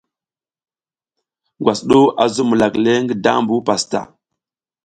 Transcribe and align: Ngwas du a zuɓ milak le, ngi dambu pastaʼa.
Ngwas 1.59 1.79
du 1.89 1.99
a 2.21 2.23
zuɓ 2.33 2.47
milak 2.49 2.73
le, 2.83 2.91
ngi 3.03 3.15
dambu 3.23 3.55
pastaʼa. 3.67 4.03